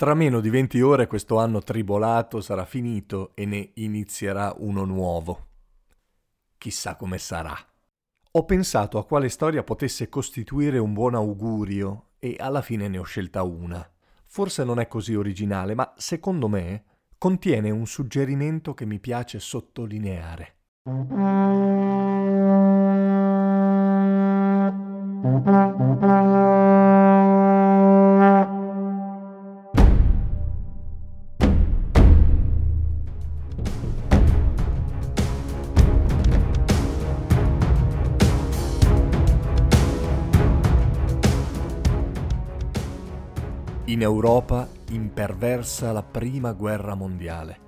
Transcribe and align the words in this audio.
Tra 0.00 0.14
meno 0.14 0.40
di 0.40 0.48
20 0.48 0.80
ore 0.80 1.06
questo 1.06 1.36
anno 1.36 1.60
tribolato 1.60 2.40
sarà 2.40 2.64
finito 2.64 3.32
e 3.34 3.44
ne 3.44 3.72
inizierà 3.74 4.54
uno 4.56 4.86
nuovo. 4.86 5.48
Chissà 6.56 6.96
come 6.96 7.18
sarà. 7.18 7.54
Ho 8.30 8.44
pensato 8.46 8.96
a 8.96 9.04
quale 9.04 9.28
storia 9.28 9.62
potesse 9.62 10.08
costituire 10.08 10.78
un 10.78 10.94
buon 10.94 11.16
augurio 11.16 12.12
e 12.18 12.36
alla 12.38 12.62
fine 12.62 12.88
ne 12.88 12.96
ho 12.96 13.02
scelta 13.02 13.42
una. 13.42 13.86
Forse 14.24 14.64
non 14.64 14.80
è 14.80 14.88
così 14.88 15.14
originale, 15.14 15.74
ma 15.74 15.92
secondo 15.98 16.48
me 16.48 16.84
contiene 17.18 17.68
un 17.68 17.86
suggerimento 17.86 18.72
che 18.72 18.86
mi 18.86 19.00
piace 19.00 19.38
sottolineare. 19.38 20.54
In 43.90 44.02
Europa 44.02 44.68
imperversa 44.90 45.90
la 45.90 46.04
prima 46.04 46.52
guerra 46.52 46.94
mondiale. 46.94 47.58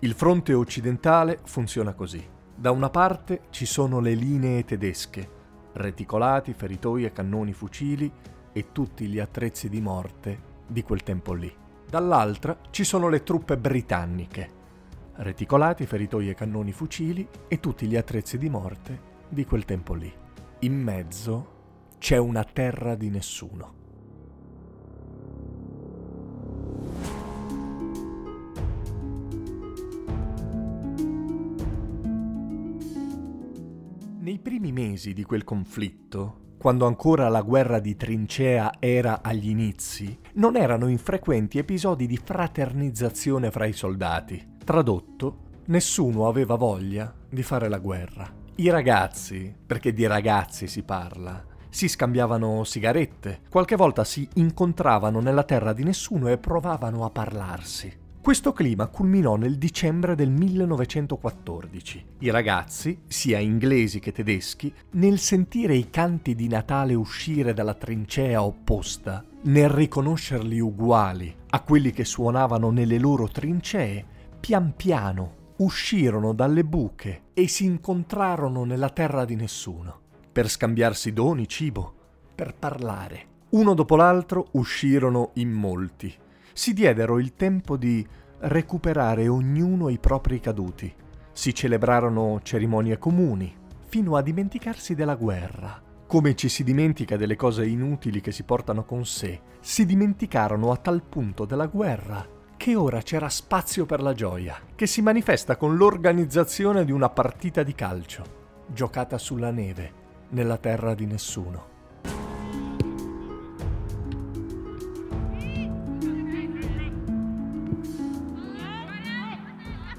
Il 0.00 0.14
fronte 0.14 0.54
occidentale 0.54 1.38
funziona 1.44 1.92
così. 1.92 2.26
Da 2.54 2.70
una 2.70 2.88
parte 2.88 3.42
ci 3.50 3.66
sono 3.66 4.00
le 4.00 4.14
linee 4.14 4.64
tedesche, 4.64 5.28
reticolati, 5.74 6.54
feritoi 6.54 7.04
e 7.04 7.12
cannoni 7.12 7.52
fucili 7.52 8.10
e 8.54 8.72
tutti 8.72 9.06
gli 9.06 9.18
attrezzi 9.18 9.68
di 9.68 9.82
morte 9.82 10.40
di 10.66 10.82
quel 10.82 11.02
tempo 11.02 11.34
lì. 11.34 11.54
Dall'altra 11.86 12.56
ci 12.70 12.82
sono 12.82 13.10
le 13.10 13.22
truppe 13.22 13.58
britanniche, 13.58 14.50
reticolati, 15.16 15.84
feritoi 15.84 16.30
e 16.30 16.34
cannoni 16.34 16.72
fucili 16.72 17.28
e 17.48 17.60
tutti 17.60 17.86
gli 17.86 17.96
attrezzi 17.96 18.38
di 18.38 18.48
morte 18.48 18.98
di 19.28 19.44
quel 19.44 19.66
tempo 19.66 19.92
lì. 19.92 20.10
In 20.60 20.80
mezzo 20.80 21.52
c'è 21.98 22.16
una 22.16 22.44
terra 22.44 22.94
di 22.94 23.10
nessuno. 23.10 23.84
Nei 34.26 34.40
primi 34.40 34.72
mesi 34.72 35.12
di 35.12 35.22
quel 35.22 35.44
conflitto, 35.44 36.54
quando 36.58 36.84
ancora 36.84 37.28
la 37.28 37.42
guerra 37.42 37.78
di 37.78 37.94
trincea 37.94 38.72
era 38.80 39.22
agli 39.22 39.50
inizi, 39.50 40.18
non 40.32 40.56
erano 40.56 40.88
infrequenti 40.88 41.58
episodi 41.58 42.08
di 42.08 42.16
fraternizzazione 42.16 43.52
fra 43.52 43.66
i 43.66 43.72
soldati. 43.72 44.54
Tradotto, 44.64 45.60
nessuno 45.66 46.26
aveva 46.26 46.56
voglia 46.56 47.14
di 47.30 47.44
fare 47.44 47.68
la 47.68 47.78
guerra. 47.78 48.28
I 48.56 48.68
ragazzi, 48.68 49.54
perché 49.64 49.92
di 49.92 50.04
ragazzi 50.08 50.66
si 50.66 50.82
parla, 50.82 51.44
si 51.68 51.86
scambiavano 51.86 52.64
sigarette, 52.64 53.42
qualche 53.48 53.76
volta 53.76 54.02
si 54.02 54.28
incontravano 54.34 55.20
nella 55.20 55.44
terra 55.44 55.72
di 55.72 55.84
nessuno 55.84 56.26
e 56.26 56.38
provavano 56.38 57.04
a 57.04 57.10
parlarsi. 57.10 58.05
Questo 58.26 58.52
clima 58.52 58.88
culminò 58.88 59.36
nel 59.36 59.56
dicembre 59.56 60.16
del 60.16 60.30
1914. 60.30 62.06
I 62.18 62.30
ragazzi, 62.30 63.02
sia 63.06 63.38
inglesi 63.38 64.00
che 64.00 64.10
tedeschi, 64.10 64.74
nel 64.94 65.20
sentire 65.20 65.76
i 65.76 65.90
canti 65.90 66.34
di 66.34 66.48
Natale 66.48 66.94
uscire 66.94 67.54
dalla 67.54 67.74
trincea 67.74 68.42
opposta, 68.42 69.24
nel 69.42 69.68
riconoscerli 69.68 70.58
uguali 70.58 71.32
a 71.50 71.60
quelli 71.60 71.92
che 71.92 72.04
suonavano 72.04 72.70
nelle 72.70 72.98
loro 72.98 73.28
trincee, 73.28 74.04
pian 74.40 74.74
piano 74.74 75.52
uscirono 75.58 76.32
dalle 76.32 76.64
buche 76.64 77.26
e 77.32 77.46
si 77.46 77.64
incontrarono 77.64 78.64
nella 78.64 78.90
terra 78.90 79.24
di 79.24 79.36
nessuno, 79.36 80.00
per 80.32 80.50
scambiarsi 80.50 81.12
doni, 81.12 81.46
cibo, 81.46 81.94
per 82.34 82.56
parlare. 82.58 83.34
Uno 83.50 83.72
dopo 83.74 83.94
l'altro 83.94 84.48
uscirono 84.54 85.30
in 85.34 85.52
molti 85.52 86.12
si 86.56 86.72
diedero 86.72 87.18
il 87.18 87.34
tempo 87.34 87.76
di 87.76 88.04
recuperare 88.38 89.28
ognuno 89.28 89.90
i 89.90 89.98
propri 89.98 90.40
caduti. 90.40 90.90
Si 91.30 91.54
celebrarono 91.54 92.40
cerimonie 92.42 92.96
comuni, 92.96 93.54
fino 93.88 94.16
a 94.16 94.22
dimenticarsi 94.22 94.94
della 94.94 95.16
guerra. 95.16 95.78
Come 96.06 96.34
ci 96.34 96.48
si 96.48 96.64
dimentica 96.64 97.18
delle 97.18 97.36
cose 97.36 97.66
inutili 97.66 98.22
che 98.22 98.32
si 98.32 98.44
portano 98.44 98.86
con 98.86 99.04
sé, 99.04 99.38
si 99.60 99.84
dimenticarono 99.84 100.72
a 100.72 100.78
tal 100.78 101.02
punto 101.02 101.44
della 101.44 101.66
guerra 101.66 102.26
che 102.56 102.74
ora 102.74 103.02
c'era 103.02 103.28
spazio 103.28 103.84
per 103.84 104.00
la 104.00 104.14
gioia, 104.14 104.58
che 104.74 104.86
si 104.86 105.02
manifesta 105.02 105.56
con 105.56 105.76
l'organizzazione 105.76 106.86
di 106.86 106.90
una 106.90 107.10
partita 107.10 107.62
di 107.62 107.74
calcio, 107.74 108.24
giocata 108.66 109.18
sulla 109.18 109.50
neve, 109.50 109.92
nella 110.30 110.56
terra 110.56 110.94
di 110.94 111.04
nessuno. 111.04 111.75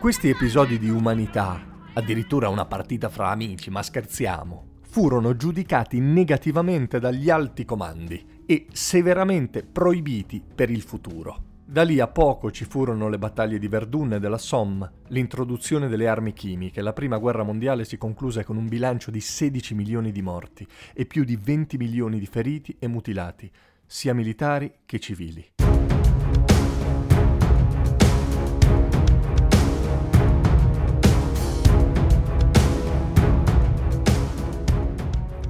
Questi 0.00 0.30
episodi 0.30 0.78
di 0.78 0.88
umanità, 0.88 1.62
addirittura 1.92 2.48
una 2.48 2.64
partita 2.64 3.10
fra 3.10 3.28
amici, 3.28 3.68
ma 3.68 3.82
scherziamo, 3.82 4.78
furono 4.80 5.36
giudicati 5.36 6.00
negativamente 6.00 6.98
dagli 6.98 7.28
alti 7.28 7.66
comandi 7.66 8.42
e 8.46 8.64
severamente 8.72 9.62
proibiti 9.62 10.42
per 10.54 10.70
il 10.70 10.80
futuro. 10.80 11.58
Da 11.66 11.82
lì 11.82 12.00
a 12.00 12.08
poco 12.08 12.50
ci 12.50 12.64
furono 12.64 13.10
le 13.10 13.18
battaglie 13.18 13.58
di 13.58 13.68
Verdun 13.68 14.14
e 14.14 14.20
della 14.20 14.38
Somme, 14.38 14.90
l'introduzione 15.08 15.86
delle 15.86 16.08
armi 16.08 16.32
chimiche. 16.32 16.80
La 16.80 16.94
prima 16.94 17.18
guerra 17.18 17.42
mondiale 17.42 17.84
si 17.84 17.98
concluse 17.98 18.42
con 18.42 18.56
un 18.56 18.68
bilancio 18.68 19.10
di 19.10 19.20
16 19.20 19.74
milioni 19.74 20.12
di 20.12 20.22
morti 20.22 20.66
e 20.94 21.04
più 21.04 21.24
di 21.24 21.36
20 21.36 21.76
milioni 21.76 22.18
di 22.18 22.26
feriti 22.26 22.74
e 22.78 22.88
mutilati, 22.88 23.50
sia 23.84 24.14
militari 24.14 24.72
che 24.86 24.98
civili. 24.98 25.59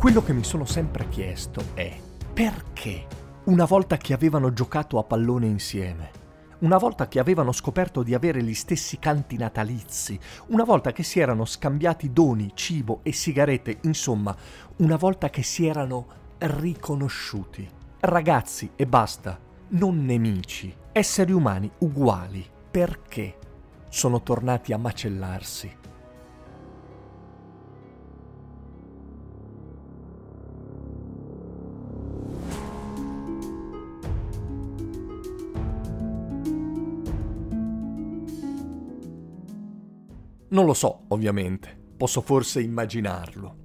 Quello 0.00 0.22
che 0.22 0.32
mi 0.32 0.44
sono 0.44 0.64
sempre 0.64 1.10
chiesto 1.10 1.62
è 1.74 1.94
perché, 2.32 3.06
una 3.44 3.66
volta 3.66 3.98
che 3.98 4.14
avevano 4.14 4.50
giocato 4.50 4.98
a 4.98 5.04
pallone 5.04 5.46
insieme, 5.46 6.10
una 6.60 6.78
volta 6.78 7.06
che 7.06 7.18
avevano 7.18 7.52
scoperto 7.52 8.02
di 8.02 8.14
avere 8.14 8.42
gli 8.42 8.54
stessi 8.54 8.98
canti 8.98 9.36
natalizi, 9.36 10.18
una 10.46 10.64
volta 10.64 10.92
che 10.92 11.02
si 11.02 11.20
erano 11.20 11.44
scambiati 11.44 12.14
doni, 12.14 12.52
cibo 12.54 13.00
e 13.02 13.12
sigarette, 13.12 13.80
insomma, 13.82 14.34
una 14.76 14.96
volta 14.96 15.28
che 15.28 15.42
si 15.42 15.66
erano 15.66 16.06
riconosciuti. 16.38 17.68
Ragazzi 18.00 18.70
e 18.76 18.86
basta, 18.86 19.38
non 19.68 20.02
nemici, 20.06 20.74
esseri 20.92 21.32
umani 21.32 21.70
uguali. 21.80 22.42
Perché 22.70 23.36
sono 23.90 24.22
tornati 24.22 24.72
a 24.72 24.78
macellarsi? 24.78 25.76
Non 40.50 40.64
lo 40.64 40.74
so, 40.74 41.04
ovviamente, 41.08 41.76
posso 41.96 42.20
forse 42.20 42.60
immaginarlo. 42.60 43.56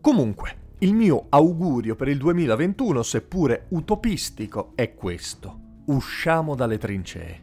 Comunque, 0.00 0.62
il 0.78 0.92
mio 0.92 1.26
augurio 1.28 1.94
per 1.94 2.08
il 2.08 2.18
2021, 2.18 3.04
seppure 3.04 3.66
utopistico, 3.68 4.72
è 4.74 4.94
questo. 4.94 5.60
Usciamo 5.86 6.56
dalle 6.56 6.76
trincee. 6.76 7.40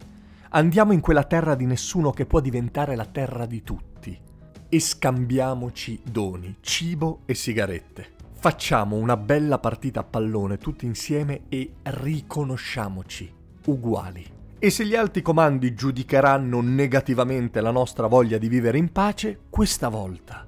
Andiamo 0.50 0.92
in 0.92 1.00
quella 1.00 1.24
terra 1.24 1.56
di 1.56 1.66
nessuno 1.66 2.12
che 2.12 2.26
può 2.26 2.42
diventare 2.42 2.98
la 2.98 3.06
terra 3.06 3.46
di 3.46 3.64
tutti. 3.64 4.20
E 4.68 4.80
scambiamoci 4.80 6.02
doni, 6.04 6.58
cibo 6.60 7.22
e 7.26 7.34
sigarette. 7.34 8.10
Facciamo 8.34 8.98
una 8.98 9.16
bella 9.16 9.60
partita 9.60 10.02
a 10.02 10.04
pallone 10.04 10.58
tutti 10.58 10.86
insieme 10.86 11.44
e 11.48 11.76
riconosciamoci 11.84 13.34
uguali. 13.66 14.41
E 14.64 14.70
se 14.70 14.86
gli 14.86 14.94
alti 14.94 15.24
comandi 15.24 15.74
giudicheranno 15.74 16.62
negativamente 16.62 17.62
la 17.62 17.72
nostra 17.72 18.06
voglia 18.06 18.38
di 18.38 18.48
vivere 18.48 18.78
in 18.78 18.92
pace, 18.92 19.40
questa 19.50 19.90
volta, 19.90 20.48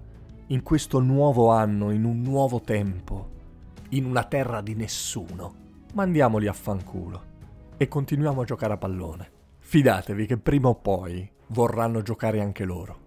in 0.49 0.61
questo 0.61 0.99
nuovo 0.99 1.49
anno, 1.49 1.89
in 1.89 2.03
un 2.03 2.21
nuovo 2.21 2.61
tempo, 2.61 3.31
in 3.89 4.05
una 4.05 4.23
terra 4.25 4.61
di 4.61 4.75
nessuno, 4.75 5.55
mandiamoli 5.95 6.45
a 6.45 6.53
fanculo 6.53 7.23
e 7.75 7.87
continuiamo 7.87 8.41
a 8.41 8.45
giocare 8.45 8.73
a 8.73 8.77
pallone. 8.77 9.31
Fidatevi 9.57 10.27
che 10.27 10.37
prima 10.37 10.67
o 10.69 10.75
poi 10.75 11.27
vorranno 11.47 12.03
giocare 12.03 12.39
anche 12.39 12.65
loro. 12.65 13.02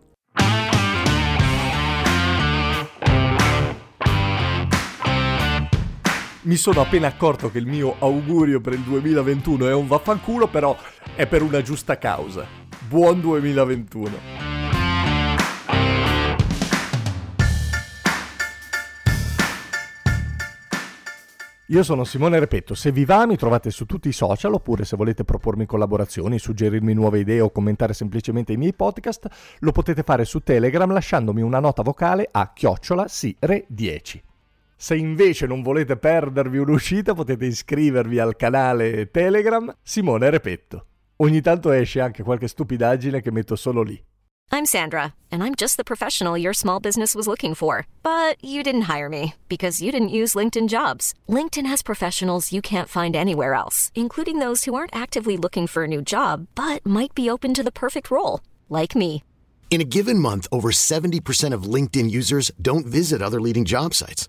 Mi 6.46 6.54
sono 6.54 6.81
appena 6.81 7.08
accorto 7.08 7.50
che 7.50 7.58
il 7.58 7.66
mio 7.66 7.96
augurio 7.98 8.60
per 8.60 8.72
il 8.72 8.82
2021 8.82 9.66
è 9.66 9.75
un 9.75 9.88
vaffanculo, 9.88 10.46
però 10.46 10.76
è 11.16 11.26
per 11.26 11.43
una 11.43 11.60
giusta 11.60 11.98
causa. 11.98 12.46
Buon 12.87 13.20
2021! 13.20 14.44
Io 21.66 21.82
sono 21.82 22.04
Simone 22.04 22.38
Repetto, 22.38 22.76
se 22.76 22.92
vi 22.92 23.04
va 23.04 23.26
mi 23.26 23.37
trovate 23.37 23.70
su 23.70 23.84
tutti 23.84 24.06
i 24.06 24.12
social 24.12 24.54
oppure 24.54 24.84
se 24.84 24.96
volete 24.96 25.25
propormi 25.25 25.66
collaborazioni, 25.66 26.38
suggerirmi 26.38 26.94
nuove 26.94 27.19
idee 27.19 27.40
o 27.40 27.50
commentare 27.50 27.92
semplicemente 27.92 28.52
i 28.52 28.56
miei 28.56 28.72
podcast, 28.72 29.26
lo 29.58 29.72
potete 29.72 30.04
fare 30.04 30.25
su 30.25 30.38
Telegram 30.38 30.92
lasciandomi 30.92 31.42
una 31.42 31.58
nota 31.58 31.82
vocale 31.82 32.28
a 32.31 32.52
chiocciola 32.52 33.06
sire10. 33.06 34.25
Se 34.78 34.94
invece 34.94 35.46
non 35.46 35.62
volete 35.62 35.96
perdervi 35.96 36.58
un'uscita 36.58 37.14
potete 37.14 37.46
iscrivervi 37.46 38.19
al 38.19 38.37
canale 38.37 39.11
Telegram 39.11 39.75
Simone 39.82 40.28
Repetto. 40.28 40.84
Ogni 41.17 41.40
tanto 41.40 41.70
esce 41.70 42.02
anche 42.02 42.23
qualche 42.23 42.46
stupidaggine 42.46 43.23
che 43.23 43.31
metto 43.31 43.56
solo 43.56 43.81
lì. 43.81 43.99
I'm 44.52 44.67
Sandra, 44.67 45.14
and 45.31 45.43
I'm 45.43 45.55
just 45.55 45.76
the 45.76 45.82
professional 45.82 46.37
your 46.37 46.55
small 46.55 46.78
business 46.78 47.14
was 47.14 47.26
looking 47.26 47.55
for. 47.55 47.87
But 48.02 48.37
you 48.44 48.62
didn't 48.62 48.82
hire 48.82 49.08
me 49.08 49.34
because 49.49 49.82
you 49.82 49.90
didn't 49.90 50.11
use 50.11 50.34
LinkedIn 50.34 50.69
jobs. 50.69 51.14
LinkedIn 51.26 51.67
has 51.67 51.82
professionals 51.82 52.52
you 52.52 52.61
can't 52.61 52.88
find 52.88 53.17
anywhere 53.17 53.55
else, 53.55 53.90
including 53.94 54.40
those 54.40 54.64
who 54.64 54.75
aren't 54.75 54.94
actively 54.94 55.38
looking 55.38 55.67
for 55.67 55.84
a 55.84 55.88
new 55.88 56.02
job 56.02 56.49
but 56.55 56.84
might 56.84 57.14
be 57.14 57.31
open 57.31 57.55
to 57.55 57.62
the 57.62 57.73
perfect 57.73 58.11
role, 58.11 58.40
like 58.69 58.94
me. 58.94 59.23
In 59.70 59.81
a 59.81 59.84
given 59.84 60.19
month, 60.19 60.46
over 60.52 60.70
70% 60.70 61.55
of 61.55 61.64
LinkedIn 61.64 62.11
users 62.11 62.52
don't 62.61 62.87
visit 62.87 63.23
other 63.23 63.40
leading 63.40 63.64
job 63.64 63.94
sites. 63.94 64.28